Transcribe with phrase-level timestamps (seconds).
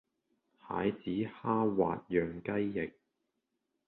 [0.03, 0.09] 蟹籽蝦
[1.75, 2.91] 滑釀雞翼